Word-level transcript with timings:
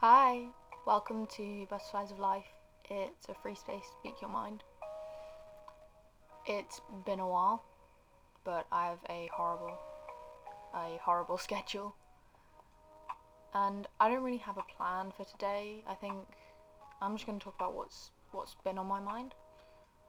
Hi, 0.00 0.46
welcome 0.86 1.26
to 1.26 1.66
Butterflies 1.68 2.12
of 2.12 2.20
Life. 2.20 2.46
It's 2.88 3.28
a 3.28 3.34
free 3.34 3.56
space 3.56 3.82
to 3.82 3.96
speak 3.98 4.22
your 4.22 4.30
mind. 4.30 4.62
It's 6.46 6.80
been 7.04 7.18
a 7.18 7.26
while, 7.26 7.64
but 8.44 8.68
I 8.70 8.86
have 8.90 9.00
a 9.10 9.28
horrible, 9.34 9.76
a 10.72 11.00
horrible 11.02 11.36
schedule. 11.48 11.96
And 13.52 13.88
I 13.98 14.08
don't 14.08 14.22
really 14.22 14.36
have 14.36 14.56
a 14.56 14.62
plan 14.76 15.10
for 15.16 15.24
today. 15.24 15.82
I 15.88 15.94
think 15.94 16.14
I'm 17.02 17.16
just 17.16 17.26
going 17.26 17.40
to 17.40 17.44
talk 17.44 17.56
about 17.56 17.74
what's 17.74 18.12
what's 18.30 18.54
been 18.62 18.78
on 18.78 18.86
my 18.86 19.00
mind, 19.00 19.34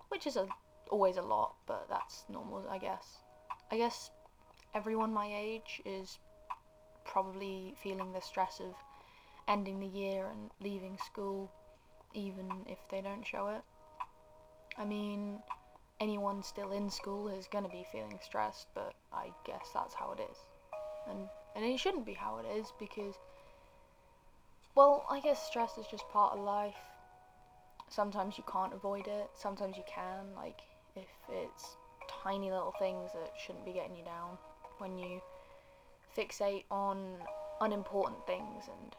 which 0.10 0.28
is 0.28 0.36
a, 0.36 0.48
always 0.92 1.18
a 1.18 1.24
lot, 1.24 1.56
but 1.66 1.88
that's 1.90 2.26
normal, 2.30 2.64
I 2.70 2.78
guess. 2.78 3.08
I 3.72 3.78
guess 3.78 4.12
everyone 4.76 5.12
my 5.12 5.34
age 5.36 5.82
is 5.84 6.20
probably 7.06 7.74
feeling 7.82 8.14
the 8.14 8.22
stress 8.22 8.60
of 8.60 8.76
ending 9.50 9.80
the 9.80 9.88
year 9.88 10.28
and 10.28 10.52
leaving 10.62 10.98
school, 11.04 11.52
even 12.14 12.48
if 12.68 12.78
they 12.90 13.02
don't 13.02 13.26
show 13.26 13.48
it. 13.48 13.62
I 14.78 14.86
mean, 14.86 15.40
anyone 16.00 16.44
still 16.44 16.72
in 16.72 16.90
school 16.90 17.28
is 17.28 17.48
going 17.52 17.66
to 17.66 17.70
be 17.70 17.86
feeling 17.92 18.20
stressed, 18.24 18.68
but 18.74 18.94
I 19.12 19.32
guess 19.46 19.70
that's 19.74 19.96
how 19.96 20.12
it 20.18 20.22
is. 20.32 20.38
And, 21.10 21.28
and 21.56 21.66
it 21.66 21.80
shouldn't 21.80 22.06
be 22.06 22.14
how 22.14 22.38
it 22.38 22.46
is 22.58 22.72
because, 22.80 23.16
well, 24.76 25.06
I 25.10 25.20
guess 25.20 25.46
stress 25.46 25.78
is 25.78 25.88
just 25.90 26.08
part 26.10 26.34
of 26.34 26.40
life. 26.40 26.78
Sometimes 27.90 28.38
you 28.38 28.44
can't 28.50 28.74
avoid 28.74 29.08
it, 29.08 29.32
sometimes 29.34 29.76
you 29.76 29.84
can, 29.88 30.28
like 30.36 30.60
if 30.96 31.08
it's 31.28 31.76
tiny 32.24 32.52
little 32.52 32.74
things 32.78 33.10
that 33.14 33.32
shouldn't 33.38 33.66
be 33.66 33.74
getting 33.74 33.96
you 33.96 34.06
down 34.06 34.38
when 34.78 34.98
you 34.98 35.20
fixate 36.16 36.66
on 36.70 37.18
unimportant 37.62 38.26
things 38.26 38.66
and 38.68 38.96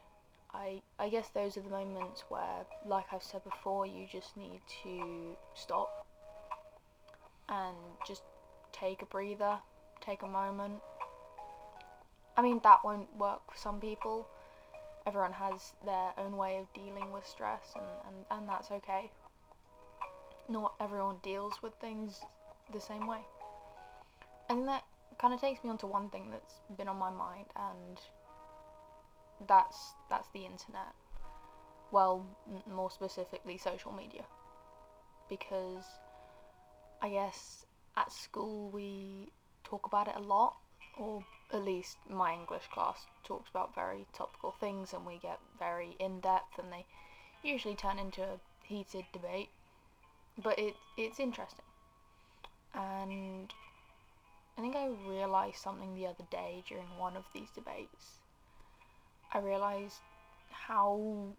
I 0.52 0.82
I 0.98 1.08
guess 1.08 1.28
those 1.28 1.56
are 1.56 1.62
the 1.62 1.70
moments 1.70 2.24
where 2.28 2.66
like 2.84 3.06
I've 3.12 3.22
said 3.22 3.44
before 3.44 3.86
you 3.86 4.06
just 4.10 4.36
need 4.36 4.60
to 4.82 5.36
stop 5.54 6.06
and 7.48 7.76
just 8.06 8.22
take 8.72 9.02
a 9.02 9.06
breather, 9.06 9.58
take 10.00 10.22
a 10.22 10.28
moment. 10.28 10.80
I 12.36 12.42
mean 12.42 12.60
that 12.62 12.84
won't 12.84 13.14
work 13.16 13.40
for 13.50 13.58
some 13.58 13.80
people. 13.80 14.26
Everyone 15.06 15.32
has 15.32 15.72
their 15.84 16.12
own 16.18 16.36
way 16.36 16.58
of 16.58 16.72
dealing 16.74 17.12
with 17.12 17.26
stress 17.26 17.72
and, 17.74 17.84
and, 18.06 18.26
and 18.30 18.48
that's 18.48 18.70
okay. 18.70 19.10
Not 20.48 20.74
everyone 20.80 21.16
deals 21.22 21.62
with 21.62 21.72
things 21.80 22.20
the 22.72 22.80
same 22.80 23.06
way. 23.06 23.20
And 24.48 24.66
that 24.68 24.84
kind 25.18 25.34
of 25.34 25.40
takes 25.40 25.62
me 25.62 25.70
on 25.70 25.78
to 25.78 25.86
one 25.86 26.08
thing 26.10 26.30
that's 26.30 26.54
been 26.76 26.88
on 26.88 26.96
my 26.96 27.10
mind, 27.10 27.46
and 27.56 27.98
that's 29.46 29.94
that's 30.08 30.28
the 30.28 30.44
internet. 30.46 30.94
Well, 31.90 32.24
m- 32.48 32.74
more 32.74 32.90
specifically, 32.90 33.58
social 33.58 33.92
media, 33.92 34.24
because 35.28 35.84
I 37.02 37.08
guess 37.10 37.66
at 37.96 38.12
school 38.12 38.70
we 38.70 39.32
talk 39.64 39.86
about 39.86 40.08
it 40.08 40.14
a 40.16 40.20
lot, 40.20 40.56
or 40.96 41.24
at 41.52 41.64
least 41.64 41.98
my 42.08 42.32
English 42.34 42.68
class 42.72 43.06
talks 43.24 43.50
about 43.50 43.74
very 43.74 44.06
topical 44.12 44.52
things, 44.52 44.92
and 44.92 45.04
we 45.06 45.18
get 45.18 45.40
very 45.58 45.96
in 45.98 46.20
depth, 46.20 46.58
and 46.58 46.72
they 46.72 46.86
usually 47.42 47.74
turn 47.74 47.98
into 47.98 48.22
a 48.22 48.40
heated 48.62 49.04
debate. 49.12 49.50
But 50.42 50.58
it 50.58 50.76
it's 50.96 51.20
interesting, 51.20 51.64
and 52.74 53.52
I 54.56 54.60
think 54.60 54.76
I 54.76 54.88
realised 55.08 55.56
something 55.58 55.94
the 55.94 56.06
other 56.06 56.24
day 56.30 56.62
during 56.68 56.96
one 56.98 57.16
of 57.16 57.24
these 57.34 57.50
debates. 57.50 58.19
I 59.32 59.38
realised 59.38 60.00
how 60.50 61.34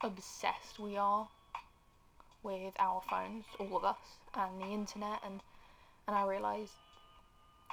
obsessed 0.00 0.78
we 0.78 0.96
are 0.96 1.28
with 2.42 2.74
our 2.78 3.02
phones, 3.10 3.44
all 3.58 3.76
of 3.76 3.84
us, 3.84 4.18
and 4.34 4.60
the 4.60 4.66
internet, 4.66 5.20
and 5.24 5.40
and 6.06 6.16
I 6.16 6.24
realised, 6.24 6.72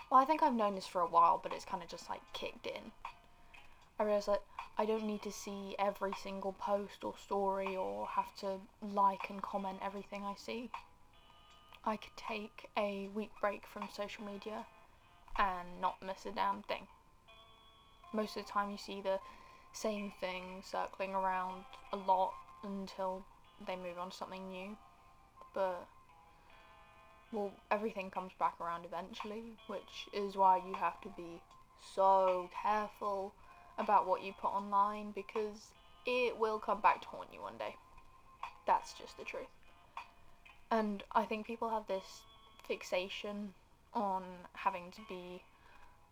well, 0.09 0.19
I 0.19 0.25
think 0.25 0.41
I've 0.41 0.55
known 0.55 0.75
this 0.75 0.87
for 0.87 1.01
a 1.01 1.07
while, 1.07 1.39
but 1.41 1.53
it's 1.53 1.65
kind 1.65 1.83
of 1.83 1.89
just 1.89 2.09
like 2.09 2.21
kicked 2.33 2.65
in. 2.65 2.91
I 3.99 4.03
realised 4.03 4.27
that 4.27 4.41
I 4.77 4.85
don't 4.85 5.05
need 5.05 5.21
to 5.21 5.31
see 5.31 5.75
every 5.77 6.13
single 6.21 6.53
post 6.53 7.03
or 7.03 7.13
story 7.17 7.75
or 7.75 8.07
have 8.07 8.35
to 8.37 8.59
like 8.81 9.29
and 9.29 9.41
comment 9.41 9.79
everything 9.83 10.23
I 10.25 10.33
see. 10.35 10.71
I 11.85 11.97
could 11.97 12.17
take 12.17 12.69
a 12.75 13.09
week 13.13 13.31
break 13.39 13.67
from 13.67 13.87
social 13.93 14.25
media 14.25 14.65
and 15.37 15.79
not 15.79 16.01
miss 16.01 16.25
a 16.25 16.31
damn 16.31 16.63
thing. 16.63 16.87
Most 18.13 18.37
of 18.37 18.45
the 18.45 18.51
time, 18.51 18.69
you 18.69 18.77
see 18.77 19.01
the 19.01 19.19
same 19.73 20.13
thing 20.19 20.61
circling 20.63 21.13
around 21.13 21.63
a 21.91 21.97
lot 21.97 22.33
until 22.63 23.25
they 23.65 23.75
move 23.75 23.97
on 23.99 24.11
to 24.11 24.15
something 24.15 24.49
new. 24.49 24.77
But, 25.53 25.87
well, 27.31 27.51
everything 27.71 28.11
comes 28.11 28.31
back 28.39 28.55
around 28.61 28.85
eventually, 28.85 29.57
which 29.67 30.07
is 30.13 30.35
why 30.35 30.57
you 30.57 30.73
have 30.75 31.01
to 31.01 31.09
be 31.17 31.41
so 31.95 32.49
careful 32.61 33.33
about 33.77 34.07
what 34.07 34.23
you 34.23 34.33
put 34.39 34.49
online 34.49 35.11
because 35.11 35.71
it 36.05 36.37
will 36.37 36.59
come 36.59 36.81
back 36.81 37.01
to 37.01 37.07
haunt 37.07 37.29
you 37.33 37.41
one 37.41 37.57
day. 37.57 37.75
That's 38.67 38.93
just 38.93 39.17
the 39.17 39.23
truth. 39.23 39.47
And 40.69 41.03
I 41.11 41.25
think 41.25 41.45
people 41.45 41.69
have 41.69 41.87
this 41.87 42.21
fixation 42.67 43.53
on 43.93 44.23
having 44.53 44.91
to 44.91 45.01
be 45.09 45.41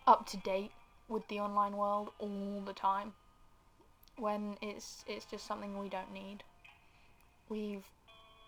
up 0.08 0.28
to 0.28 0.38
date 0.38 0.72
with 1.12 1.28
the 1.28 1.40
online 1.40 1.76
world 1.76 2.10
all 2.20 2.64
the 2.66 2.74
time 2.74 3.14
when 4.18 4.56
it's 4.62 5.04
it's 5.08 5.26
just 5.26 5.46
something 5.46 5.78
we 5.78 5.90
don't 5.90 6.14
need. 6.14 6.44
We've 7.50 7.86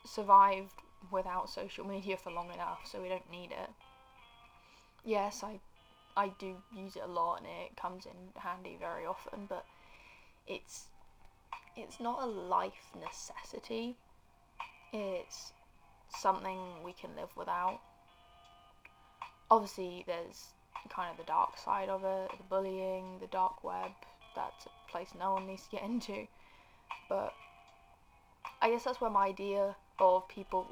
survived 0.05 0.71
without 1.11 1.49
social 1.49 1.85
media 1.85 2.15
for 2.15 2.31
long 2.31 2.53
enough, 2.53 2.79
so 2.89 3.01
we 3.01 3.09
don't 3.09 3.29
need 3.29 3.51
it. 3.51 3.69
Yes, 5.03 5.43
I 5.43 5.59
I 6.15 6.29
do 6.39 6.55
use 6.75 6.95
it 6.95 7.03
a 7.03 7.07
lot 7.11 7.39
and 7.39 7.47
it 7.47 7.75
comes 7.75 8.05
in 8.05 8.39
handy 8.39 8.77
very 8.79 9.05
often, 9.05 9.45
but 9.49 9.65
it's 10.47 10.85
it's 11.75 11.99
not 11.99 12.23
a 12.23 12.25
life 12.25 12.91
necessity. 12.99 13.97
It's 14.93 15.51
something 16.09 16.83
we 16.83 16.93
can 16.93 17.15
live 17.15 17.35
without. 17.35 17.79
Obviously, 19.49 20.03
there's 20.07 20.53
kind 20.89 21.11
of 21.11 21.17
the 21.17 21.23
dark 21.23 21.57
side 21.57 21.89
of 21.89 22.03
it, 22.03 22.31
the 22.37 22.43
bullying, 22.49 23.19
the 23.19 23.27
dark 23.27 23.63
web. 23.63 23.91
That's 24.35 24.65
a 24.65 24.91
place 24.91 25.09
no 25.17 25.33
one 25.33 25.47
needs 25.47 25.63
to 25.63 25.71
get 25.71 25.83
into. 25.83 26.27
But 27.09 27.33
I 28.61 28.69
guess 28.69 28.83
that's 28.83 29.01
where 29.01 29.09
my 29.09 29.27
idea 29.27 29.75
of 29.99 30.27
people 30.27 30.67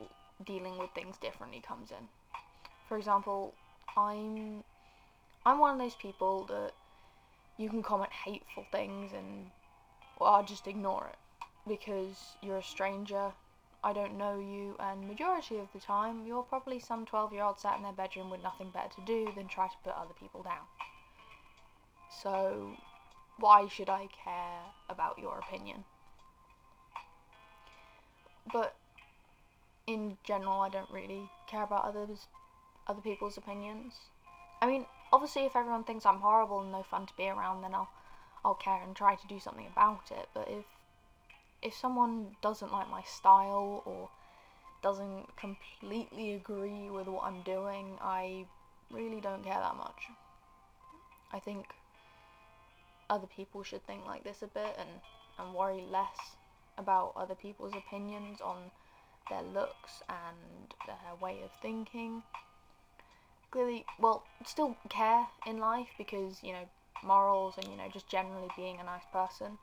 dealing 0.45 0.77
with 0.77 0.89
things 0.91 1.17
differently 1.17 1.61
comes 1.65 1.91
in. 1.91 2.07
For 2.87 2.97
example, 2.97 3.53
I'm 3.97 4.63
I'm 5.45 5.59
one 5.59 5.73
of 5.73 5.79
those 5.79 5.95
people 5.95 6.45
that 6.45 6.71
you 7.57 7.69
can 7.69 7.83
comment 7.83 8.11
hateful 8.11 8.65
things 8.71 9.11
and 9.13 9.47
well, 10.19 10.31
I'll 10.35 10.45
just 10.45 10.67
ignore 10.67 11.09
it 11.11 11.17
because 11.67 12.35
you're 12.41 12.57
a 12.57 12.63
stranger 12.63 13.31
I 13.83 13.93
don't 13.93 14.17
know 14.17 14.37
you, 14.37 14.75
and 14.79 15.07
majority 15.07 15.57
of 15.57 15.67
the 15.73 15.79
time, 15.79 16.25
you're 16.25 16.43
probably 16.43 16.79
some 16.79 17.05
12 17.05 17.33
year 17.33 17.43
old 17.43 17.59
sat 17.59 17.77
in 17.77 17.83
their 17.83 17.91
bedroom 17.93 18.29
with 18.29 18.43
nothing 18.43 18.69
better 18.69 18.89
to 18.95 19.01
do 19.05 19.31
than 19.35 19.47
try 19.47 19.67
to 19.67 19.77
put 19.83 19.93
other 19.93 20.13
people 20.19 20.43
down. 20.43 20.65
So, 22.21 22.73
why 23.39 23.67
should 23.67 23.89
I 23.89 24.07
care 24.23 24.61
about 24.87 25.17
your 25.17 25.39
opinion? 25.39 25.83
But 28.51 28.75
in 29.87 30.17
general, 30.23 30.61
I 30.61 30.69
don't 30.69 30.89
really 30.91 31.29
care 31.47 31.63
about 31.63 31.85
others, 31.85 32.27
other 32.87 33.01
people's 33.01 33.37
opinions. 33.37 33.93
I 34.61 34.67
mean, 34.67 34.85
obviously, 35.11 35.45
if 35.45 35.55
everyone 35.55 35.85
thinks 35.85 36.05
I'm 36.05 36.19
horrible 36.19 36.61
and 36.61 36.71
no 36.71 36.83
fun 36.83 37.07
to 37.07 37.13
be 37.17 37.27
around, 37.27 37.63
then 37.63 37.73
I'll, 37.73 37.89
I'll 38.45 38.53
care 38.53 38.81
and 38.83 38.95
try 38.95 39.15
to 39.15 39.27
do 39.27 39.39
something 39.39 39.65
about 39.65 40.11
it. 40.11 40.29
But 40.35 40.47
if 40.49 40.65
if 41.61 41.75
someone 41.75 42.35
doesn't 42.41 42.71
like 42.71 42.89
my 42.89 43.03
style 43.03 43.83
or 43.85 44.09
doesn't 44.81 45.35
completely 45.37 46.33
agree 46.33 46.89
with 46.89 47.07
what 47.07 47.23
I'm 47.23 47.41
doing, 47.43 47.97
I 48.01 48.45
really 48.89 49.21
don't 49.21 49.43
care 49.43 49.59
that 49.59 49.75
much. 49.75 50.07
I 51.31 51.39
think 51.39 51.67
other 53.09 53.27
people 53.27 53.63
should 53.63 53.85
think 53.85 54.05
like 54.05 54.23
this 54.23 54.41
a 54.41 54.47
bit 54.47 54.75
and, 54.79 54.89
and 55.37 55.53
worry 55.53 55.83
less 55.89 56.35
about 56.77 57.13
other 57.15 57.35
people's 57.35 57.73
opinions 57.75 58.41
on 58.41 58.71
their 59.29 59.43
looks 59.43 60.01
and 60.09 60.73
their 60.87 61.15
way 61.21 61.41
of 61.43 61.51
thinking. 61.61 62.23
Clearly, 63.51 63.85
well, 63.99 64.23
still 64.45 64.77
care 64.89 65.27
in 65.45 65.59
life 65.59 65.89
because, 65.97 66.39
you 66.41 66.53
know, 66.53 66.67
morals 67.03 67.55
and, 67.57 67.67
you 67.67 67.77
know, 67.77 67.89
just 67.91 68.07
generally 68.07 68.47
being 68.55 68.79
a 68.79 68.83
nice 68.83 69.03
person 69.11 69.57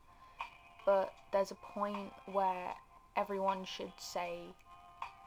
but 0.88 1.12
there's 1.34 1.50
a 1.50 1.54
point 1.74 2.10
where 2.32 2.72
everyone 3.14 3.62
should 3.62 3.92
say 3.98 4.38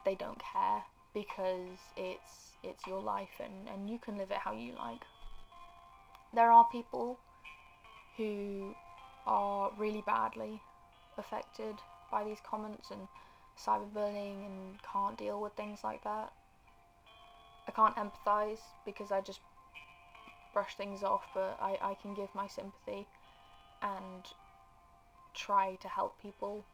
they 0.04 0.16
don't 0.16 0.42
care 0.52 0.82
because 1.14 1.78
it's 1.96 2.50
it's 2.64 2.84
your 2.84 3.00
life 3.00 3.38
and, 3.38 3.68
and 3.72 3.88
you 3.88 3.96
can 3.96 4.18
live 4.18 4.32
it 4.32 4.38
how 4.38 4.52
you 4.52 4.72
like. 4.76 5.02
There 6.34 6.50
are 6.50 6.66
people 6.72 7.16
who 8.16 8.74
are 9.24 9.70
really 9.78 10.02
badly 10.04 10.60
affected 11.16 11.76
by 12.10 12.24
these 12.24 12.38
comments 12.44 12.90
and 12.90 13.06
cyberbullying 13.56 14.44
and 14.44 14.82
can't 14.82 15.16
deal 15.16 15.40
with 15.40 15.52
things 15.52 15.84
like 15.84 16.02
that. 16.02 16.32
I 17.68 17.70
can't 17.70 17.94
empathize 17.94 18.62
because 18.84 19.12
I 19.12 19.20
just 19.20 19.38
brush 20.52 20.74
things 20.74 21.04
off, 21.04 21.22
but 21.32 21.56
I, 21.60 21.78
I 21.80 21.94
can 22.02 22.14
give 22.14 22.34
my 22.34 22.48
sympathy 22.48 23.06
and 23.80 24.24
try 25.34 25.76
to 25.76 25.88
help 25.88 26.20
people 26.20 26.64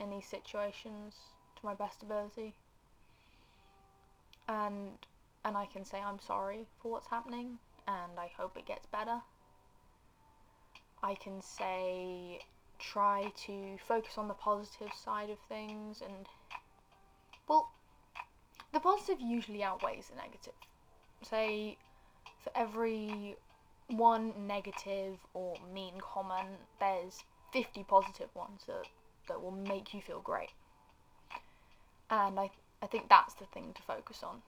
in 0.00 0.10
these 0.10 0.26
situations 0.26 1.14
to 1.56 1.66
my 1.66 1.74
best 1.74 2.02
ability. 2.02 2.54
And 4.48 4.98
and 5.44 5.56
I 5.56 5.66
can 5.66 5.84
say 5.84 5.98
I'm 6.00 6.18
sorry 6.18 6.66
for 6.82 6.92
what's 6.92 7.06
happening 7.06 7.58
and 7.86 8.18
I 8.18 8.30
hope 8.36 8.56
it 8.56 8.66
gets 8.66 8.86
better. 8.86 9.20
I 11.02 11.14
can 11.14 11.40
say 11.40 12.40
try 12.78 13.32
to 13.46 13.76
focus 13.86 14.18
on 14.18 14.28
the 14.28 14.34
positive 14.34 14.92
side 14.92 15.30
of 15.30 15.38
things 15.48 16.00
and 16.00 16.26
well 17.48 17.70
the 18.72 18.80
positive 18.80 19.20
usually 19.20 19.62
outweighs 19.62 20.08
the 20.08 20.16
negative. 20.16 20.52
Say 21.22 21.76
for 22.42 22.52
every 22.54 23.36
one 23.88 24.32
negative 24.46 25.18
or 25.34 25.56
mean 25.72 25.94
comment, 26.00 26.58
there's 26.78 27.24
50 27.52 27.84
positive 27.84 28.28
ones 28.34 28.62
that, 28.66 28.86
that 29.28 29.42
will 29.42 29.52
make 29.52 29.94
you 29.94 30.00
feel 30.00 30.20
great. 30.20 30.50
And 32.10 32.38
I, 32.38 32.50
I 32.82 32.86
think 32.86 33.08
that's 33.08 33.34
the 33.34 33.46
thing 33.46 33.72
to 33.74 33.82
focus 33.82 34.22
on. 34.22 34.42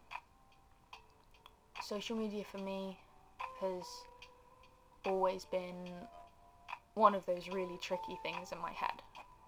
Social 1.83 2.17
media 2.17 2.45
for 2.51 2.59
me 2.59 2.99
has 3.61 3.85
always 5.05 5.45
been 5.47 5.93
one 6.95 7.15
of 7.15 7.25
those 7.27 7.49
really 7.49 7.79
tricky 7.81 8.19
things 8.23 8.53
in 8.53 8.59
my 8.59 8.73
head. 8.73 9.03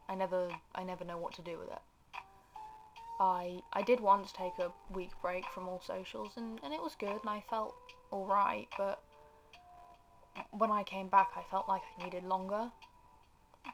I 0.09 0.15
never 0.15 0.49
I 0.75 0.85
never 0.85 1.05
know 1.05 1.19
what 1.19 1.35
to 1.35 1.43
do 1.43 1.59
with 1.59 1.69
it. 1.69 1.83
I 3.21 3.61
I 3.73 3.83
did 3.83 4.01
once 4.01 4.33
take 4.33 4.59
a 4.59 4.73
week 4.95 5.11
break 5.21 5.45
from 5.55 5.69
all 5.69 5.81
socials 5.81 6.33
and, 6.37 6.61
and 6.63 6.73
it 6.73 6.83
was 6.83 6.95
good 6.99 7.21
and 7.21 7.29
I 7.29 7.43
felt 7.49 7.75
alright, 8.13 8.69
but 8.77 9.03
when 10.51 10.71
I 10.71 10.83
came 10.83 11.09
back 11.09 11.31
I 11.37 11.43
felt 11.51 11.69
like 11.69 11.83
I 11.99 12.05
needed 12.05 12.25
longer 12.25 12.71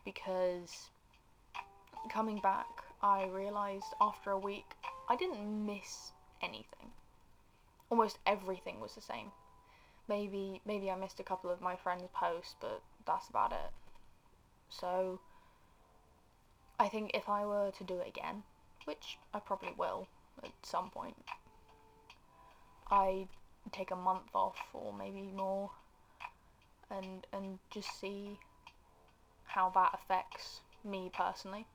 because 0.05 0.91
coming 2.11 2.41
back 2.41 2.67
I 3.03 3.27
realised 3.27 3.95
after 4.01 4.31
a 4.31 4.39
week 4.39 4.75
I 5.09 5.17
didn't 5.17 5.67
miss 5.67 6.13
anything. 6.43 6.93
Almost 7.91 8.19
everything 8.27 8.81
was 8.81 8.95
the 8.95 9.01
same. 9.01 9.33
Maybe 10.09 10.61
maybe 10.67 10.91
I 10.91 10.97
missed 10.97 11.21
a 11.21 11.25
couple 11.25 11.51
of 11.51 11.61
my 11.61 11.77
friends' 11.77 12.09
posts, 12.13 12.55
but 12.61 12.83
that's 13.07 13.29
about 13.29 13.53
it. 13.53 13.73
So 14.69 15.21
I 16.79 16.89
think 16.89 17.13
if 17.15 17.29
I 17.29 17.45
were 17.45 17.71
to 17.71 17.85
do 17.85 17.99
it 17.99 18.09
again, 18.09 18.43
which 18.85 19.19
I 19.35 19.41
probably 19.41 19.75
will 19.77 20.09
at 20.43 20.53
some 20.63 20.91
point, 20.91 21.17
I'd 22.91 23.29
take 23.73 23.91
a 23.91 23.97
month 23.97 24.35
off 24.35 24.59
or 24.73 24.93
maybe 24.93 25.23
more 25.23 25.71
and 26.91 27.27
and 27.33 27.59
just 27.71 28.01
see 28.01 28.39
how 29.49 29.71
that 29.71 29.95
affects 29.95 30.61
me 30.85 31.11
personally. 31.13 31.67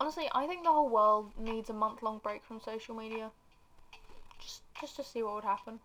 Honestly, 0.00 0.28
I 0.34 0.46
think 0.46 0.64
the 0.64 0.72
whole 0.72 0.88
world 0.88 1.32
needs 1.38 1.70
a 1.70 1.72
month 1.72 2.02
long 2.02 2.18
break 2.18 2.44
from 2.44 2.60
social 2.60 2.94
media. 2.94 3.30
Just 4.40 4.62
just 4.80 4.96
to 4.96 5.04
see 5.04 5.22
what 5.22 5.34
would 5.36 5.44
happen. 5.44 5.80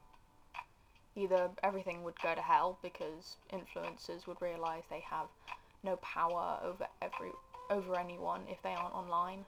Either 1.15 1.49
everything 1.63 2.03
would 2.03 2.19
go 2.21 2.33
to 2.35 2.41
hell 2.41 2.79
because 2.81 3.37
influencers 3.51 4.27
would 4.27 4.41
realise 4.41 4.83
they 4.89 5.03
have 5.09 5.27
no 5.83 5.95
power 5.97 6.59
over 6.63 6.87
every 7.01 7.31
over 7.69 7.97
anyone 7.99 8.41
if 8.49 8.61
they 8.61 8.73
aren't 8.73 8.93
online. 8.93 9.45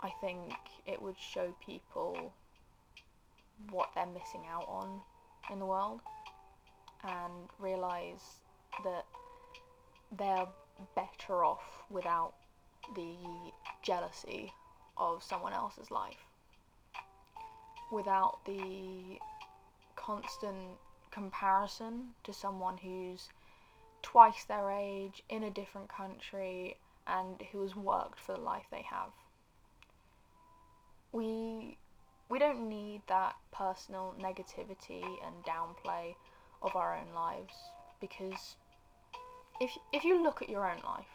I 0.00 0.10
think 0.20 0.54
it 0.86 1.00
would 1.00 1.16
show 1.18 1.54
people 1.64 2.32
what 3.70 3.90
they're 3.94 4.06
missing 4.06 4.42
out 4.50 4.66
on 4.68 5.00
in 5.50 5.58
the 5.58 5.66
world 5.66 6.00
and 7.04 7.48
realise 7.58 8.41
that 8.84 9.04
they're 10.16 10.48
better 10.94 11.44
off 11.44 11.82
without 11.90 12.34
the 12.94 13.14
jealousy 13.82 14.52
of 14.96 15.22
someone 15.22 15.52
else's 15.52 15.90
life, 15.90 16.24
without 17.90 18.44
the 18.44 19.18
constant 19.96 20.78
comparison 21.10 22.08
to 22.24 22.32
someone 22.32 22.78
who's 22.78 23.28
twice 24.02 24.44
their 24.44 24.70
age 24.70 25.22
in 25.28 25.44
a 25.44 25.50
different 25.50 25.88
country 25.88 26.76
and 27.06 27.40
who 27.52 27.62
has 27.62 27.76
worked 27.76 28.18
for 28.18 28.34
the 28.34 28.40
life 28.40 28.64
they 28.70 28.82
have. 28.82 29.10
We 31.12 31.76
we 32.28 32.38
don't 32.38 32.68
need 32.68 33.02
that 33.08 33.36
personal 33.52 34.14
negativity 34.18 35.04
and 35.24 35.44
downplay 35.44 36.14
of 36.62 36.74
our 36.74 36.96
own 36.96 37.14
lives 37.14 37.52
because 38.00 38.56
if 39.62 39.78
if 39.92 40.02
you 40.04 40.20
look 40.20 40.42
at 40.42 40.48
your 40.48 40.68
own 40.68 40.80
life 40.84 41.14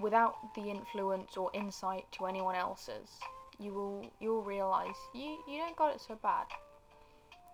without 0.00 0.36
the 0.54 0.70
influence 0.70 1.36
or 1.36 1.50
insight 1.52 2.04
to 2.12 2.26
anyone 2.26 2.54
else's, 2.54 3.10
you 3.58 3.72
will 3.72 4.06
you 4.20 4.30
will 4.30 4.42
realize 4.42 4.94
you 5.12 5.38
you 5.48 5.58
don't 5.58 5.76
got 5.76 5.92
it 5.92 6.00
so 6.00 6.14
bad. 6.22 6.46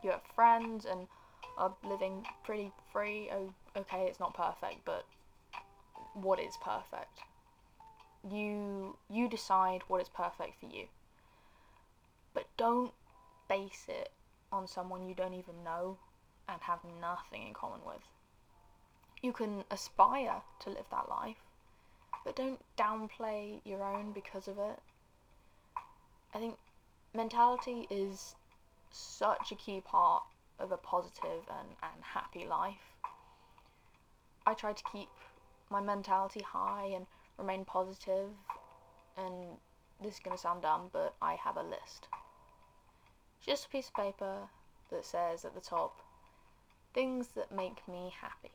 You 0.04 0.10
have 0.10 0.20
friends 0.34 0.84
and 0.84 1.08
are 1.56 1.74
living 1.82 2.26
pretty 2.44 2.70
free. 2.92 3.30
Oh, 3.32 3.50
okay, 3.74 4.02
it's 4.02 4.20
not 4.20 4.34
perfect, 4.34 4.84
but 4.84 5.06
what 6.12 6.38
is 6.38 6.54
perfect? 6.62 7.20
You 8.30 8.98
you 9.08 9.26
decide 9.26 9.80
what 9.88 10.02
is 10.02 10.10
perfect 10.10 10.60
for 10.60 10.66
you. 10.66 10.84
But 12.34 12.44
don't 12.58 12.92
base 13.48 13.86
it 13.88 14.10
on 14.52 14.68
someone 14.68 15.08
you 15.08 15.14
don't 15.14 15.32
even 15.32 15.64
know 15.64 15.96
and 16.46 16.60
have 16.60 16.80
nothing 17.00 17.46
in 17.46 17.54
common 17.54 17.80
with. 17.86 18.02
You 19.22 19.32
can 19.32 19.64
aspire 19.70 20.42
to 20.60 20.70
live 20.70 20.86
that 20.90 21.08
life, 21.08 21.42
but 22.24 22.36
don't 22.36 22.60
downplay 22.76 23.60
your 23.64 23.82
own 23.82 24.12
because 24.12 24.46
of 24.46 24.58
it. 24.58 24.78
I 26.34 26.38
think 26.38 26.56
mentality 27.14 27.86
is 27.90 28.34
such 28.90 29.52
a 29.52 29.54
key 29.54 29.80
part 29.80 30.22
of 30.58 30.72
a 30.72 30.76
positive 30.76 31.42
and, 31.48 31.68
and 31.82 32.02
happy 32.02 32.44
life. 32.46 32.94
I 34.46 34.54
try 34.54 34.72
to 34.72 34.84
keep 34.92 35.08
my 35.70 35.80
mentality 35.80 36.40
high 36.40 36.92
and 36.94 37.06
remain 37.38 37.64
positive, 37.64 38.30
and 39.16 39.56
this 40.02 40.14
is 40.14 40.20
going 40.20 40.36
to 40.36 40.40
sound 40.40 40.62
dumb, 40.62 40.90
but 40.92 41.14
I 41.20 41.34
have 41.34 41.56
a 41.56 41.62
list. 41.62 42.08
Just 43.44 43.66
a 43.66 43.68
piece 43.68 43.88
of 43.88 43.94
paper 43.94 44.48
that 44.90 45.04
says 45.04 45.44
at 45.44 45.54
the 45.54 45.60
top, 45.60 46.00
things 46.94 47.28
that 47.34 47.50
make 47.50 47.86
me 47.88 48.12
happy. 48.20 48.52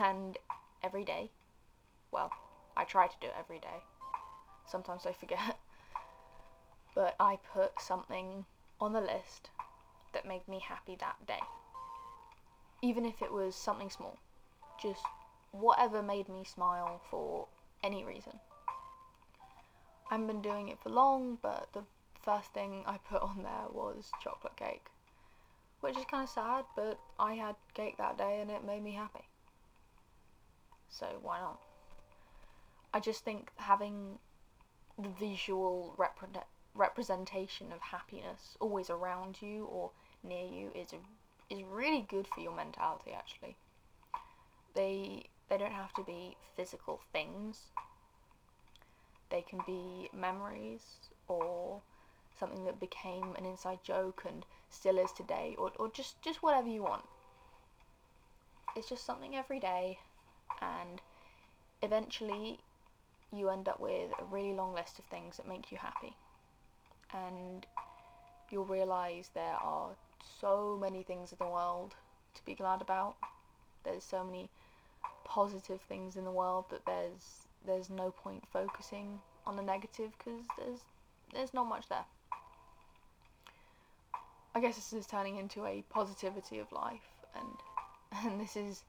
And 0.00 0.38
every 0.82 1.04
day, 1.04 1.30
well, 2.10 2.32
I 2.76 2.84
try 2.84 3.06
to 3.06 3.14
do 3.20 3.26
it 3.28 3.34
every 3.38 3.58
day. 3.58 3.82
Sometimes 4.66 5.06
I 5.06 5.12
forget. 5.12 5.58
But 6.94 7.16
I 7.18 7.40
put 7.52 7.80
something 7.80 8.44
on 8.80 8.92
the 8.92 9.00
list 9.00 9.50
that 10.12 10.24
made 10.28 10.46
me 10.46 10.60
happy 10.60 10.96
that 11.00 11.26
day. 11.26 11.40
Even 12.82 13.04
if 13.04 13.20
it 13.20 13.32
was 13.32 13.56
something 13.56 13.90
small. 13.90 14.16
Just 14.80 15.02
whatever 15.50 16.02
made 16.02 16.28
me 16.28 16.44
smile 16.44 17.00
for 17.10 17.48
any 17.82 18.04
reason. 18.04 18.38
I 20.08 20.14
haven't 20.14 20.28
been 20.28 20.42
doing 20.42 20.68
it 20.68 20.78
for 20.80 20.90
long, 20.90 21.38
but 21.42 21.68
the 21.72 21.82
first 22.22 22.52
thing 22.52 22.84
I 22.86 22.98
put 22.98 23.22
on 23.22 23.42
there 23.42 23.68
was 23.72 24.10
chocolate 24.22 24.56
cake. 24.56 24.86
Which 25.80 25.96
is 25.96 26.04
kind 26.04 26.24
of 26.24 26.30
sad, 26.30 26.64
but 26.76 26.98
I 27.18 27.34
had 27.34 27.56
cake 27.74 27.96
that 27.98 28.18
day 28.18 28.40
and 28.40 28.50
it 28.50 28.64
made 28.64 28.82
me 28.82 28.92
happy. 28.92 29.24
So 30.88 31.18
why 31.22 31.40
not? 31.40 31.60
I 32.94 33.00
just 33.00 33.24
think 33.24 33.50
having 33.56 34.18
the 34.98 35.08
visual 35.10 35.94
repre- 35.98 36.44
representation 36.74 37.72
of 37.72 37.80
happiness 37.82 38.56
always 38.60 38.90
around 38.90 39.42
you 39.42 39.66
or 39.66 39.92
near 40.22 40.46
you 40.46 40.72
is 40.74 40.92
a, 40.92 40.98
is 41.54 41.62
really 41.64 42.02
good 42.02 42.28
for 42.28 42.40
your 42.40 42.54
mentality 42.54 43.12
actually. 43.12 43.56
They 44.74 45.30
they 45.48 45.56
don't 45.56 45.72
have 45.72 45.94
to 45.94 46.02
be 46.02 46.36
physical 46.54 47.00
things. 47.12 47.70
They 49.28 49.42
can 49.42 49.60
be 49.66 50.08
memories 50.14 51.10
or 51.28 51.82
something 52.38 52.64
that 52.64 52.80
became 52.80 53.34
an 53.36 53.44
inside 53.44 53.82
joke 53.84 54.22
and 54.24 54.46
still 54.70 54.96
is 54.98 55.12
today 55.12 55.54
or, 55.58 55.72
or 55.78 55.88
just, 55.90 56.22
just 56.22 56.42
whatever 56.42 56.68
you 56.68 56.82
want. 56.82 57.04
It's 58.76 58.88
just 58.88 59.04
something 59.06 59.34
every 59.34 59.58
day 59.58 60.00
and 60.60 61.00
eventually 61.82 62.58
you 63.32 63.48
end 63.48 63.68
up 63.68 63.80
with 63.80 64.10
a 64.18 64.24
really 64.30 64.52
long 64.52 64.74
list 64.74 64.98
of 64.98 65.04
things 65.06 65.36
that 65.36 65.48
make 65.48 65.70
you 65.72 65.78
happy 65.78 66.14
and 67.12 67.66
you'll 68.50 68.64
realize 68.64 69.30
there 69.34 69.56
are 69.62 69.90
so 70.40 70.78
many 70.80 71.02
things 71.02 71.32
in 71.32 71.38
the 71.38 71.50
world 71.50 71.94
to 72.34 72.44
be 72.44 72.54
glad 72.54 72.80
about. 72.80 73.16
There's 73.84 74.04
so 74.04 74.24
many 74.24 74.48
positive 75.24 75.80
things 75.82 76.16
in 76.16 76.24
the 76.24 76.30
world 76.30 76.66
that 76.70 76.84
there's 76.86 77.46
there's 77.66 77.88
no 77.88 78.10
point 78.10 78.44
focusing 78.52 79.20
on 79.46 79.56
the 79.56 79.62
negative 79.62 80.10
because 80.18 80.42
there's 80.58 80.80
there's 81.32 81.54
not 81.54 81.64
much 81.64 81.88
there. 81.88 82.04
I 84.54 84.60
guess 84.60 84.76
this 84.76 84.92
is 84.92 85.06
turning 85.06 85.36
into 85.36 85.64
a 85.64 85.82
positivity 85.90 86.58
of 86.58 86.70
life, 86.72 87.08
and 87.34 87.48
and 88.30 88.40
this 88.40 88.56
is 88.56 88.82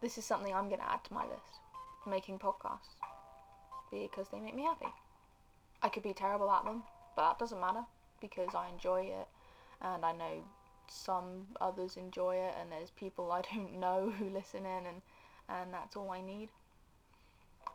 this 0.00 0.18
is 0.18 0.24
something 0.24 0.54
I'm 0.54 0.68
gonna 0.68 0.84
add 0.88 1.04
to 1.04 1.14
my 1.14 1.24
list. 1.24 1.60
Making 2.06 2.38
podcasts 2.38 2.94
because 3.90 4.28
they 4.28 4.40
make 4.40 4.54
me 4.54 4.64
happy. 4.64 4.92
I 5.82 5.88
could 5.88 6.02
be 6.02 6.12
terrible 6.12 6.50
at 6.50 6.64
them, 6.64 6.82
but 7.16 7.28
that 7.28 7.38
doesn't 7.38 7.60
matter 7.60 7.84
because 8.20 8.54
I 8.54 8.68
enjoy 8.68 9.02
it, 9.02 9.28
and 9.80 10.04
I 10.04 10.12
know 10.12 10.44
some 10.88 11.46
others 11.60 11.96
enjoy 11.96 12.36
it, 12.36 12.54
and 12.60 12.70
there's 12.70 12.90
people 12.90 13.32
I 13.32 13.42
don't 13.54 13.78
know 13.78 14.12
who 14.18 14.30
listen 14.30 14.66
in, 14.66 14.86
and 14.86 15.02
and 15.48 15.72
that's 15.72 15.96
all 15.96 16.10
I 16.10 16.20
need. 16.20 16.48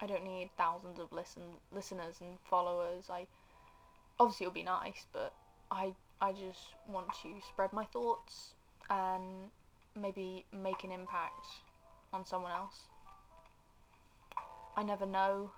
I 0.01 0.07
don't 0.07 0.23
need 0.23 0.49
thousands 0.57 0.99
of 0.99 1.11
listen 1.11 1.43
listeners 1.71 2.15
and 2.21 2.38
followers. 2.49 3.05
I 3.09 3.27
obviously 4.19 4.45
it'll 4.45 4.53
be 4.53 4.63
nice, 4.63 5.05
but 5.13 5.33
I 5.71 5.93
I 6.21 6.31
just 6.31 6.73
want 6.88 7.07
to 7.23 7.29
spread 7.47 7.73
my 7.73 7.85
thoughts 7.85 8.53
and 8.89 9.49
maybe 9.95 10.45
make 10.51 10.83
an 10.83 10.91
impact 10.91 11.45
on 12.13 12.25
someone 12.25 12.51
else. 12.51 12.88
I 14.75 14.84
never 14.84 15.06
know. 15.06 15.51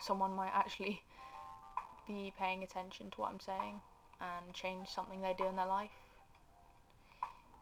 Someone 0.00 0.34
might 0.34 0.52
actually 0.54 1.02
be 2.06 2.32
paying 2.38 2.62
attention 2.62 3.10
to 3.10 3.20
what 3.20 3.32
I'm 3.32 3.40
saying 3.40 3.80
and 4.20 4.54
change 4.54 4.88
something 4.88 5.20
they 5.20 5.34
do 5.36 5.46
in 5.46 5.56
their 5.56 5.66
life. 5.66 5.90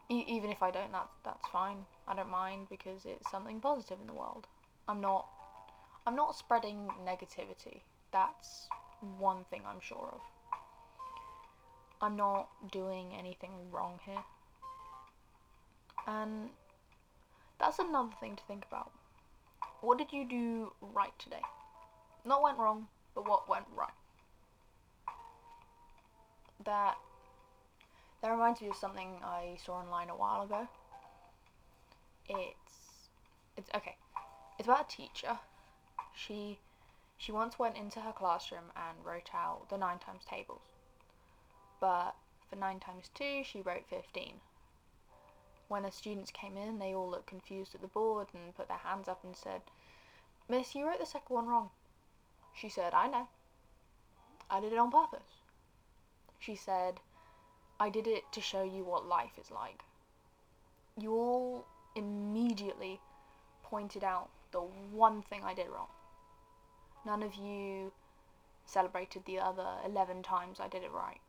E- 0.09 0.25
even 0.27 0.51
if 0.51 0.61
I 0.61 0.71
don't, 0.71 0.91
that 0.91 1.09
that's 1.23 1.47
fine. 1.47 1.85
I 2.07 2.15
don't 2.15 2.29
mind 2.29 2.67
because 2.69 3.05
it's 3.05 3.29
something 3.29 3.59
positive 3.59 3.99
in 3.99 4.07
the 4.07 4.13
world. 4.13 4.47
I'm 4.87 5.01
not 5.01 5.27
I'm 6.05 6.15
not 6.15 6.35
spreading 6.35 6.89
negativity. 7.03 7.81
That's 8.11 8.67
one 9.17 9.45
thing 9.49 9.61
I'm 9.67 9.81
sure 9.81 10.09
of. 10.13 10.21
I'm 12.01 12.15
not 12.15 12.49
doing 12.71 13.13
anything 13.17 13.51
wrong 13.71 13.99
here. 14.05 14.23
And 16.07 16.49
that's 17.59 17.79
another 17.79 18.13
thing 18.19 18.35
to 18.35 18.43
think 18.47 18.65
about. 18.69 18.91
What 19.81 19.97
did 19.97 20.11
you 20.11 20.27
do 20.27 20.73
right 20.81 21.13
today? 21.19 21.41
Not 22.25 22.41
went 22.41 22.57
wrong, 22.57 22.87
but 23.13 23.27
what 23.27 23.47
went 23.47 23.65
right? 23.75 23.89
That 26.63 26.97
that 28.21 28.31
reminds 28.31 28.61
me 28.61 28.69
of 28.69 28.75
something 28.75 29.19
I 29.23 29.57
saw 29.63 29.73
online 29.73 30.09
a 30.09 30.15
while 30.15 30.41
ago. 30.43 30.67
It's 32.27 33.09
it's 33.55 33.69
okay. 33.75 33.95
It's 34.57 34.67
about 34.67 34.91
a 34.91 34.95
teacher. 34.95 35.37
She 36.15 36.57
she 37.17 37.31
once 37.31 37.59
went 37.59 37.77
into 37.77 38.01
her 38.01 38.11
classroom 38.11 38.71
and 38.75 39.05
wrote 39.05 39.29
out 39.33 39.69
the 39.69 39.77
nine 39.77 39.99
times 39.99 40.23
tables. 40.27 40.61
But 41.79 42.15
for 42.49 42.55
nine 42.55 42.79
times 42.79 43.09
two, 43.13 43.43
she 43.43 43.61
wrote 43.61 43.85
fifteen. 43.87 44.41
When 45.67 45.83
the 45.83 45.91
students 45.91 46.31
came 46.31 46.57
in, 46.57 46.79
they 46.79 46.93
all 46.93 47.09
looked 47.09 47.27
confused 47.27 47.73
at 47.75 47.81
the 47.81 47.87
board 47.87 48.27
and 48.33 48.55
put 48.55 48.67
their 48.67 48.77
hands 48.77 49.07
up 49.07 49.23
and 49.23 49.35
said, 49.35 49.61
Miss, 50.47 50.75
you 50.75 50.85
wrote 50.85 50.99
the 50.99 51.05
second 51.05 51.33
one 51.33 51.47
wrong. 51.47 51.69
She 52.53 52.69
said, 52.69 52.93
I 52.93 53.07
know. 53.07 53.27
I 54.49 54.59
did 54.59 54.73
it 54.73 54.79
on 54.79 54.91
purpose. 54.91 55.41
She 56.39 56.55
said, 56.55 56.99
I 57.79 57.89
did 57.89 58.07
it 58.07 58.23
to 58.31 58.41
show 58.41 58.63
you 58.63 58.83
what 58.83 59.07
life 59.07 59.37
is 59.39 59.49
like. 59.49 59.83
You 60.99 61.13
all 61.13 61.65
immediately 61.95 63.01
pointed 63.63 64.03
out 64.03 64.29
the 64.51 64.59
one 64.59 65.23
thing 65.23 65.41
I 65.43 65.53
did 65.53 65.67
wrong. 65.67 65.87
None 67.05 67.23
of 67.23 67.35
you 67.35 67.91
celebrated 68.65 69.23
the 69.25 69.39
other 69.39 69.67
11 69.85 70.23
times 70.23 70.59
I 70.59 70.67
did 70.67 70.83
it 70.83 70.91
right. 70.91 71.19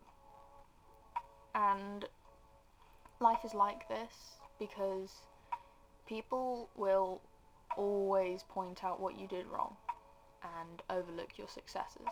And 1.54 2.04
life 3.20 3.44
is 3.44 3.54
like 3.54 3.88
this 3.88 4.36
because 4.58 5.10
people 6.08 6.68
will 6.76 7.20
always 7.76 8.42
point 8.48 8.84
out 8.84 9.00
what 9.00 9.18
you 9.18 9.26
did 9.26 9.46
wrong 9.46 9.76
and 10.42 10.82
overlook 10.90 11.38
your 11.38 11.48
successes. 11.48 12.08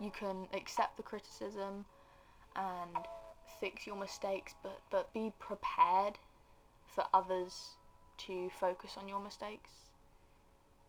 You 0.00 0.10
can 0.10 0.46
accept 0.54 0.96
the 0.96 1.02
criticism 1.02 1.84
and 2.56 3.06
fix 3.60 3.86
your 3.86 3.96
mistakes, 3.96 4.54
but, 4.62 4.80
but 4.90 5.12
be 5.12 5.32
prepared 5.38 6.18
for 6.86 7.04
others 7.12 7.76
to 8.18 8.50
focus 8.58 8.92
on 8.96 9.08
your 9.08 9.20
mistakes. 9.20 9.70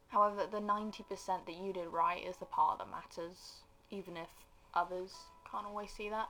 However, 0.07 0.47
the 0.49 0.59
90% 0.59 1.45
that 1.45 1.55
you 1.55 1.71
did 1.71 1.87
right 1.87 2.23
is 2.25 2.37
the 2.37 2.45
part 2.45 2.79
that 2.79 2.87
matters, 2.89 3.61
even 3.91 4.17
if 4.17 4.29
others 4.73 5.11
can't 5.49 5.67
always 5.67 5.91
see 5.91 6.09
that. 6.09 6.29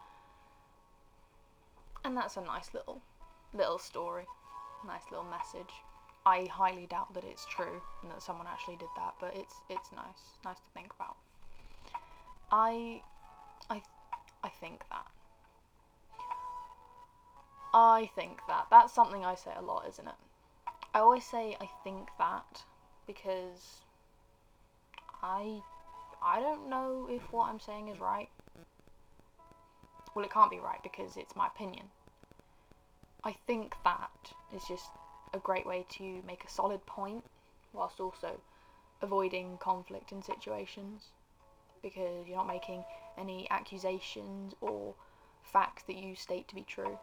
And 2.03 2.15
that's 2.15 2.37
a 2.37 2.41
nice 2.41 2.73
little 2.73 3.01
little 3.53 3.79
story, 3.79 4.25
nice 4.85 5.03
little 5.11 5.25
message. 5.25 5.73
I 6.25 6.45
highly 6.45 6.85
doubt 6.85 7.13
that 7.13 7.23
it's 7.23 7.45
true 7.45 7.81
and 8.03 8.11
that 8.11 8.21
someone 8.21 8.47
actually 8.47 8.75
did 8.77 8.89
that, 8.97 9.15
but 9.19 9.35
it's 9.35 9.53
it's 9.69 9.91
nice, 9.91 10.37
nice 10.45 10.57
to 10.57 10.69
think 10.73 10.93
about. 10.95 11.17
I 12.51 13.01
I 13.69 13.81
I 14.43 14.49
think 14.49 14.83
that 14.89 15.05
I 17.73 18.09
think 18.15 18.39
that. 18.47 18.65
That's 18.71 18.93
something 18.93 19.23
I 19.23 19.35
say 19.35 19.51
a 19.55 19.61
lot, 19.61 19.85
isn't 19.87 20.07
it? 20.07 20.15
I 20.93 20.99
always 20.99 21.25
say 21.25 21.55
I 21.61 21.69
think 21.83 22.09
that 22.17 22.63
because 23.05 23.81
I 25.21 25.61
I 26.21 26.39
don't 26.39 26.69
know 26.69 27.07
if 27.09 27.21
what 27.31 27.49
I'm 27.49 27.59
saying 27.59 27.89
is 27.89 27.99
right. 27.99 28.29
Well, 30.13 30.25
it 30.25 30.31
can't 30.31 30.51
be 30.51 30.59
right 30.59 30.81
because 30.83 31.17
it's 31.17 31.35
my 31.35 31.47
opinion. 31.47 31.85
I 33.23 33.35
think 33.47 33.75
that 33.83 34.09
is 34.55 34.63
just 34.67 34.89
a 35.33 35.39
great 35.39 35.65
way 35.65 35.85
to 35.97 36.21
make 36.25 36.43
a 36.43 36.49
solid 36.49 36.85
point 36.85 37.23
whilst 37.73 37.99
also 37.99 38.39
avoiding 39.01 39.57
conflict 39.57 40.11
in 40.11 40.21
situations 40.21 41.09
because 41.81 42.27
you're 42.27 42.37
not 42.37 42.47
making 42.47 42.83
any 43.17 43.47
accusations 43.49 44.53
or 44.61 44.95
facts 45.43 45.83
that 45.83 45.95
you 45.95 46.15
state 46.15 46.47
to 46.47 46.55
be 46.55 46.63
true. 46.63 46.97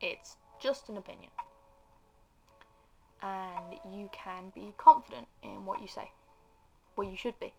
It's 0.00 0.36
just 0.60 0.88
an 0.88 0.96
opinion. 0.96 1.30
And 3.22 3.96
you 3.96 4.10
can 4.12 4.52
be 4.54 4.74
confident 4.76 5.26
in 5.42 5.64
what 5.64 5.80
you 5.80 5.88
say. 5.88 6.10
Well, 6.96 7.08
you 7.08 7.16
should 7.16 7.38
be. 7.40 7.52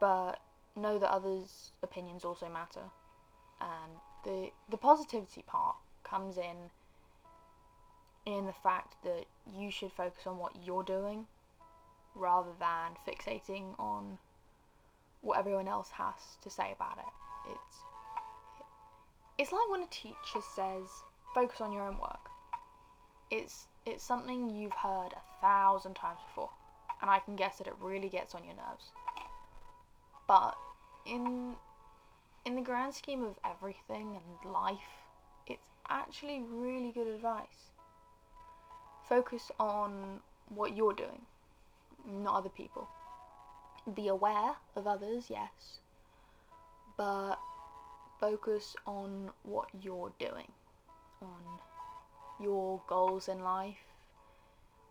But 0.00 0.38
know 0.76 0.98
that 0.98 1.10
others' 1.10 1.72
opinions 1.82 2.24
also 2.24 2.48
matter. 2.48 2.90
And 3.60 3.92
the 4.24 4.50
the 4.70 4.76
positivity 4.76 5.42
part 5.46 5.76
comes 6.02 6.36
in 6.36 6.70
in 8.26 8.46
the 8.46 8.52
fact 8.52 8.96
that 9.04 9.24
you 9.58 9.70
should 9.70 9.92
focus 9.92 10.26
on 10.26 10.38
what 10.38 10.52
you're 10.64 10.82
doing 10.82 11.26
rather 12.14 12.50
than 12.58 12.92
fixating 13.06 13.78
on 13.78 14.18
what 15.20 15.38
everyone 15.38 15.68
else 15.68 15.90
has 15.90 16.14
to 16.42 16.50
say 16.50 16.72
about 16.74 16.98
it. 16.98 17.50
It's 17.52 17.76
it's 19.38 19.52
like 19.52 19.68
when 19.70 19.82
a 19.82 19.88
teacher 19.88 20.40
says 20.54 20.86
focus 21.34 21.60
on 21.60 21.72
your 21.72 21.82
own 21.82 21.98
work. 21.98 22.30
It's 23.30 23.66
it's 23.86 24.04
something 24.04 24.48
you've 24.48 24.72
heard 24.72 25.10
a 25.12 25.40
thousand 25.40 25.94
times 25.94 26.20
before, 26.28 26.50
and 27.02 27.10
I 27.10 27.18
can 27.18 27.36
guess 27.36 27.58
that 27.58 27.66
it 27.66 27.74
really 27.80 28.08
gets 28.08 28.34
on 28.34 28.44
your 28.44 28.54
nerves. 28.54 28.92
But 30.26 30.56
in 31.06 31.54
in 32.44 32.56
the 32.56 32.62
grand 32.62 32.94
scheme 32.94 33.24
of 33.24 33.38
everything 33.44 34.18
and 34.18 34.52
life, 34.52 34.78
it's 35.46 35.66
actually 35.88 36.42
really 36.50 36.92
good 36.92 37.06
advice. 37.06 37.72
Focus 39.08 39.50
on 39.58 40.20
what 40.48 40.76
you're 40.76 40.92
doing, 40.92 41.22
not 42.06 42.36
other 42.36 42.48
people. 42.50 42.88
Be 43.94 44.08
aware 44.08 44.52
of 44.76 44.86
others, 44.86 45.26
yes, 45.28 45.80
but 46.96 47.36
focus 48.20 48.76
on 48.86 49.30
what 49.42 49.68
you're 49.82 50.12
doing, 50.18 50.50
on 51.20 51.60
your 52.40 52.80
goals 52.86 53.28
in 53.28 53.40
life, 53.40 53.84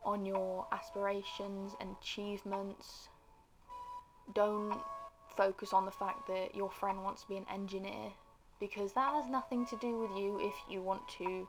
on 0.03 0.25
your 0.25 0.67
aspirations 0.72 1.74
and 1.79 1.96
achievements. 2.01 3.10
Don't 4.34 4.79
focus 5.38 5.74
on 5.74 5.86
the 5.86 5.92
fact 5.92 6.28
that 6.28 6.56
your 6.56 6.70
friend 6.70 7.04
wants 7.04 7.24
to 7.24 7.28
be 7.28 7.38
an 7.38 7.46
engineer 7.52 8.12
because 8.60 8.94
that 8.94 9.13
has 9.13 9.30
nothing 9.30 9.66
to 9.68 9.78
do 9.78 10.00
with 10.00 10.12
you 10.18 10.40
if 10.42 10.54
you 10.70 10.82
want 10.82 11.08
to, 11.18 11.48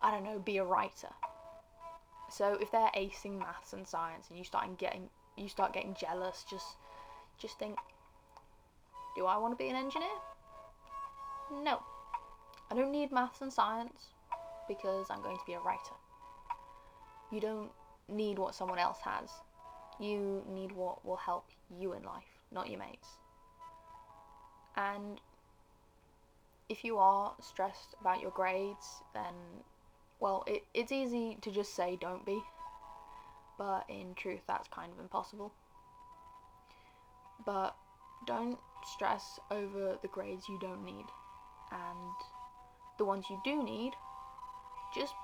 I 0.00 0.10
don't 0.10 0.24
know, 0.24 0.38
be 0.38 0.58
a 0.58 0.64
writer. 0.64 1.10
So 2.30 2.54
if 2.60 2.70
they're 2.70 2.90
acing 2.96 3.38
maths 3.38 3.72
and 3.72 3.86
science 3.86 4.26
and 4.30 4.38
you 4.38 4.44
start 4.44 4.78
getting 4.78 5.10
you 5.36 5.48
start 5.48 5.72
getting 5.72 5.94
jealous, 5.94 6.44
just 6.50 6.76
just 7.38 7.58
think, 7.58 7.78
do 9.16 9.26
I 9.26 9.36
want 9.38 9.56
to 9.56 9.62
be 9.62 9.70
an 9.70 9.76
engineer? 9.76 10.08
No. 11.62 11.82
I 12.70 12.74
don't 12.74 12.90
need 12.92 13.12
maths 13.12 13.40
and 13.42 13.52
science. 13.52 14.12
because 14.68 15.06
I'm 15.10 15.22
going 15.22 15.36
to 15.36 15.42
be 15.46 15.52
a 15.54 15.60
writer. 15.60 15.96
You 17.30 17.40
don't 17.40 17.70
need 18.08 18.38
what 18.38 18.54
someone 18.54 18.78
else 18.78 18.98
has. 19.04 19.28
You 20.00 20.42
need 20.48 20.72
what 20.72 21.04
will 21.04 21.16
help 21.16 21.46
you 21.78 21.92
in 21.92 22.02
life, 22.02 22.31
not 22.52 22.68
your 22.68 22.78
mates. 22.78 23.08
And 24.76 25.20
if 26.68 26.84
you 26.84 26.98
are 26.98 27.34
stressed 27.40 27.94
about 28.00 28.20
your 28.20 28.30
grades, 28.30 29.02
then, 29.14 29.34
well, 30.20 30.44
it, 30.46 30.62
it's 30.74 30.92
easy 30.92 31.36
to 31.42 31.50
just 31.50 31.74
say 31.74 31.98
don't 32.00 32.24
be. 32.24 32.40
But 33.58 33.84
in 33.88 34.14
truth, 34.14 34.40
that's 34.48 34.68
kind 34.68 34.92
of 34.92 34.98
impossible. 34.98 35.52
But 37.44 37.76
don't 38.26 38.58
stress 38.84 39.38
over 39.50 39.98
the 40.00 40.08
grades 40.08 40.48
you 40.48 40.58
don't 40.60 40.84
need. 40.84 41.06
And 41.70 42.14
the 42.98 43.04
ones 43.04 43.26
you 43.28 43.40
do 43.44 43.62
need, 43.62 43.92
just 44.94 45.14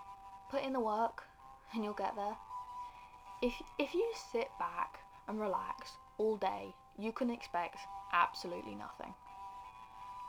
put 0.51 0.63
in 0.63 0.73
the 0.73 0.81
work 0.81 1.25
and 1.73 1.85
you'll 1.85 1.95
get 1.95 2.17
there. 2.17 2.37
If 3.43 3.55
if 3.79 3.95
you 3.95 4.11
sit 4.33 4.49
back 4.59 4.99
and 5.29 5.41
relax 5.41 5.93
all 6.17 6.37
day, 6.37 6.75
you 6.99 7.13
can 7.13 7.31
expect 7.31 7.79
absolutely 8.13 8.75
nothing. 8.75 9.15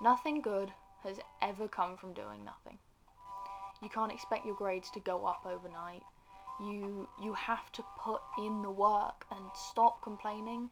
Nothing 0.01 0.41
good 0.41 0.71
has 1.03 1.19
ever 1.41 1.67
come 1.67 1.97
from 1.97 2.13
doing 2.13 2.45
nothing. 2.45 2.77
You 3.81 3.89
can't 3.89 4.11
expect 4.11 4.45
your 4.45 4.55
grades 4.55 4.89
to 4.91 4.99
go 4.99 5.25
up 5.25 5.45
overnight. 5.45 6.03
You 6.61 7.07
you 7.21 7.33
have 7.33 7.71
to 7.73 7.83
put 7.97 8.21
in 8.37 8.61
the 8.61 8.71
work 8.71 9.25
and 9.31 9.45
stop 9.53 10.01
complaining 10.03 10.69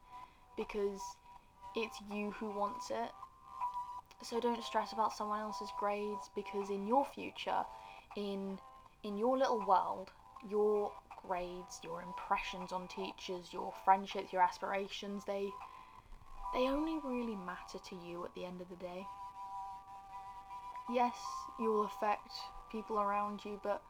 because 0.57 0.99
it's 1.75 1.97
you 2.11 2.31
who 2.31 2.49
wants 2.49 2.91
it. 2.91 3.11
So 4.23 4.39
don't 4.39 4.63
stress 4.63 4.91
about 4.91 5.13
someone 5.13 5.39
else's 5.39 5.71
grades 5.79 6.29
because 6.35 6.69
in 6.69 6.87
your 6.87 7.05
future, 7.05 7.63
in 8.15 8.59
in 9.03 9.17
your 9.17 9.37
little 9.37 9.65
world, 9.65 10.11
your 10.49 10.91
grades, 11.25 11.79
your 11.83 12.01
impressions 12.01 12.71
on 12.71 12.87
teachers, 12.87 13.53
your 13.53 13.73
friendships, 13.85 14.33
your 14.33 14.41
aspirations, 14.41 15.23
they 15.25 15.49
they 16.53 16.67
only 16.67 16.99
really 17.03 17.35
matter 17.35 17.79
to 17.89 17.95
you 17.95 18.23
at 18.25 18.33
the 18.33 18.45
end 18.45 18.61
of 18.61 18.69
the 18.69 18.75
day. 18.75 19.05
Yes, 20.89 21.15
you 21.59 21.71
will 21.71 21.85
affect 21.85 22.31
people 22.71 22.99
around 22.99 23.43
you, 23.43 23.59
but 23.63 23.81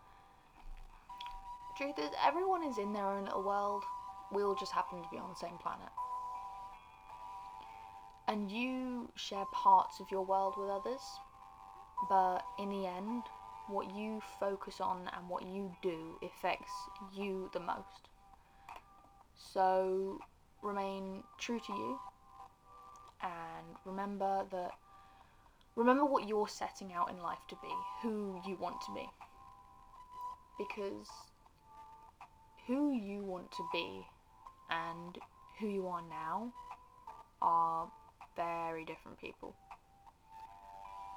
truth 1.78 2.00
is 2.00 2.10
everyone 2.26 2.64
is 2.64 2.78
in 2.78 2.94
their 2.94 3.06
own 3.06 3.26
little 3.26 3.44
world. 3.44 3.84
We 4.32 4.44
all 4.44 4.56
just 4.56 4.72
happen 4.72 5.02
to 5.02 5.10
be 5.12 5.18
on 5.18 5.30
the 5.30 5.36
same 5.36 5.58
planet. 5.62 5.90
And 8.28 8.52
you 8.52 9.10
share 9.16 9.46
parts 9.54 10.00
of 10.00 10.08
your 10.12 10.26
world 10.26 10.56
with 10.58 10.70
others, 10.70 11.02
but 12.10 12.44
in 12.60 12.70
the 12.70 12.88
end, 12.88 13.24
what 13.68 13.96
you 13.96 14.22
focus 14.40 14.82
on 14.82 15.10
and 15.16 15.30
what 15.30 15.46
you 15.46 15.72
do 15.82 16.18
affects 16.24 16.72
you 17.14 17.50
the 17.54 17.60
most. 17.60 18.10
So 19.54 20.20
remain 20.64 21.24
true 21.38 21.60
to 21.60 21.74
you 21.74 22.00
and 23.22 23.76
remember 23.86 24.46
that 24.52 24.72
remember 25.76 26.06
what 26.06 26.28
you're 26.28 26.48
setting 26.48 26.94
out 26.94 27.10
in 27.10 27.22
life 27.22 27.40
to 27.50 27.56
be, 27.62 27.74
who 28.02 28.42
you 28.48 28.58
want 28.60 28.82
to 28.82 28.94
be. 28.94 29.08
Because 30.58 31.08
who 32.68 32.94
you 32.94 33.24
want 33.24 33.52
to 33.52 33.64
be 33.72 34.02
and 34.70 35.18
who 35.60 35.68
you 35.68 35.88
are 35.88 36.02
now 36.10 36.52
are 37.42 37.88
very 38.36 38.84
different 38.86 39.20
people. 39.20 39.56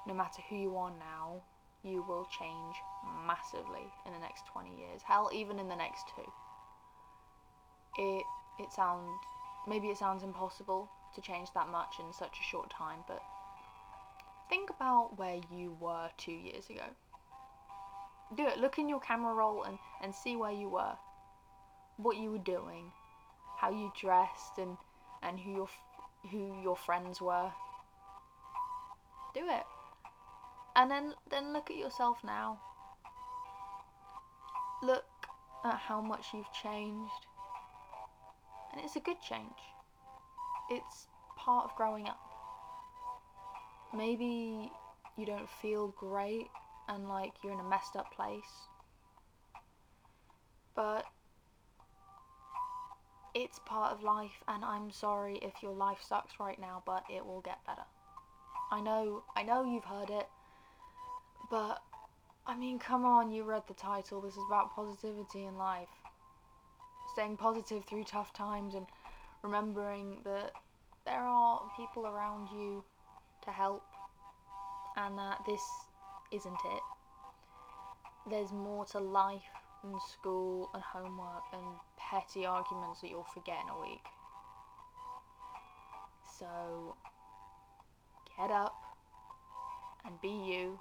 No 0.07 0.13
matter 0.13 0.41
who 0.49 0.55
you 0.55 0.77
are 0.77 0.91
now, 0.91 1.43
you 1.83 2.03
will 2.07 2.27
change 2.39 2.75
massively 3.25 3.85
in 4.05 4.13
the 4.13 4.19
next 4.19 4.43
20 4.53 4.69
years. 4.77 5.01
Hell, 5.05 5.29
even 5.33 5.59
in 5.59 5.67
the 5.67 5.75
next 5.75 6.03
two. 6.15 6.31
It 7.97 8.23
it 8.59 8.71
sounds 8.71 9.09
maybe 9.67 9.87
it 9.87 9.97
sounds 9.97 10.23
impossible 10.23 10.89
to 11.15 11.21
change 11.21 11.49
that 11.53 11.67
much 11.69 11.95
in 11.99 12.13
such 12.13 12.37
a 12.39 12.43
short 12.49 12.69
time, 12.69 12.99
but 13.07 13.21
think 14.49 14.69
about 14.69 15.17
where 15.17 15.39
you 15.51 15.75
were 15.79 16.09
two 16.17 16.31
years 16.31 16.69
ago. 16.69 16.83
Do 18.35 18.47
it. 18.47 18.59
Look 18.59 18.77
in 18.77 18.87
your 18.87 18.99
camera 18.99 19.33
roll 19.33 19.63
and, 19.63 19.77
and 20.01 20.13
see 20.13 20.35
where 20.35 20.51
you 20.51 20.69
were, 20.69 20.93
what 21.97 22.17
you 22.17 22.31
were 22.31 22.37
doing, 22.37 22.91
how 23.57 23.71
you 23.71 23.91
dressed, 23.99 24.57
and 24.57 24.77
and 25.23 25.39
who 25.39 25.51
your 25.51 25.69
who 26.31 26.61
your 26.61 26.75
friends 26.75 27.21
were. 27.21 27.51
Do 29.33 29.41
it. 29.49 29.63
And 30.75 30.89
then 30.89 31.13
then 31.29 31.53
look 31.53 31.69
at 31.69 31.77
yourself 31.77 32.19
now. 32.23 32.59
Look 34.81 35.05
at 35.63 35.75
how 35.75 36.01
much 36.01 36.27
you've 36.33 36.51
changed. 36.63 37.25
And 38.71 38.81
it's 38.83 38.95
a 38.95 39.01
good 39.01 39.21
change. 39.21 39.59
It's 40.71 41.07
part 41.37 41.65
of 41.65 41.75
growing 41.75 42.07
up. 42.07 42.17
Maybe 43.95 44.71
you 45.17 45.25
don't 45.25 45.49
feel 45.61 45.93
great 45.99 46.47
and 46.87 47.07
like 47.07 47.33
you're 47.43 47.53
in 47.53 47.59
a 47.59 47.69
messed 47.69 47.95
up 47.95 48.11
place. 48.15 48.41
But 50.75 51.05
it's 53.35 53.59
part 53.65 53.93
of 53.93 54.01
life 54.01 54.43
and 54.47 54.65
I'm 54.65 54.89
sorry 54.91 55.37
if 55.41 55.61
your 55.61 55.73
life 55.73 55.99
sucks 56.01 56.39
right 56.39 56.59
now, 56.59 56.81
but 56.85 57.03
it 57.13 57.23
will 57.23 57.41
get 57.41 57.63
better. 57.67 57.85
I 58.71 58.81
know 58.81 59.23
I 59.35 59.43
know 59.43 59.63
you've 59.63 59.83
heard 59.83 60.09
it 60.09 60.27
but, 61.51 61.83
I 62.47 62.55
mean, 62.55 62.79
come 62.79 63.03
on, 63.03 63.29
you 63.29 63.43
read 63.43 63.63
the 63.67 63.73
title. 63.73 64.21
This 64.21 64.35
is 64.35 64.43
about 64.47 64.73
positivity 64.73 65.43
in 65.43 65.57
life. 65.57 65.89
Staying 67.11 67.35
positive 67.35 67.83
through 67.83 68.05
tough 68.05 68.31
times 68.31 68.73
and 68.73 68.87
remembering 69.43 70.17
that 70.23 70.51
there 71.05 71.21
are 71.21 71.61
people 71.75 72.05
around 72.05 72.47
you 72.53 72.83
to 73.43 73.51
help 73.51 73.83
and 74.97 75.17
that 75.17 75.39
this 75.47 75.61
isn't 76.31 76.53
it. 76.53 76.83
There's 78.29 78.51
more 78.51 78.85
to 78.85 78.99
life 78.99 79.41
than 79.83 79.97
school 80.13 80.69
and 80.73 80.83
homework 80.83 81.43
and 81.53 81.63
petty 81.97 82.45
arguments 82.45 83.01
that 83.01 83.09
you'll 83.09 83.27
forget 83.33 83.57
in 83.63 83.69
a 83.69 83.81
week. 83.81 84.05
So, 86.37 86.95
get 88.37 88.51
up 88.51 88.75
and 90.05 90.19
be 90.21 90.29
you 90.29 90.79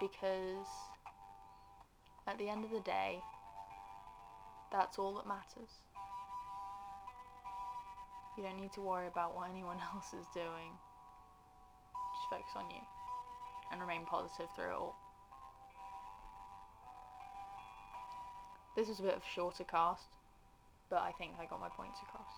because 0.00 0.66
at 2.26 2.38
the 2.38 2.48
end 2.48 2.64
of 2.64 2.70
the 2.70 2.80
day, 2.80 3.20
that's 4.70 4.98
all 4.98 5.14
that 5.14 5.26
matters. 5.26 5.70
You 8.36 8.42
don't 8.42 8.60
need 8.60 8.72
to 8.72 8.80
worry 8.80 9.06
about 9.06 9.36
what 9.36 9.50
anyone 9.50 9.78
else 9.94 10.12
is 10.12 10.26
doing. 10.34 10.72
Just 12.16 12.30
focus 12.30 12.52
on 12.56 12.70
you 12.70 12.80
and 13.70 13.80
remain 13.80 14.04
positive 14.04 14.48
through 14.54 14.70
it 14.70 14.78
all. 14.78 14.96
This 18.76 18.88
was 18.88 19.00
a 19.00 19.02
bit 19.02 19.14
of 19.14 19.22
a 19.22 19.34
shorter 19.34 19.64
cast, 19.64 20.08
but 20.88 21.00
I 21.00 21.12
think 21.18 21.32
I 21.38 21.44
got 21.44 21.60
my 21.60 21.68
points 21.68 21.98
across. 22.02 22.32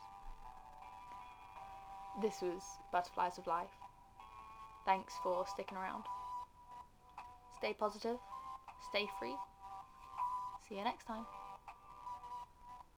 This 2.22 2.42
was 2.42 2.62
Butterflies 2.92 3.38
of 3.38 3.46
Life. 3.46 3.70
Thanks 4.85 5.14
for 5.22 5.46
sticking 5.46 5.78
around. 5.78 6.04
Stay 7.57 7.72
positive, 7.72 8.18
stay 8.90 9.07
free. 9.18 9.37
See 10.68 10.76
you 10.76 10.85
next 10.85 11.07
time. 11.07 11.24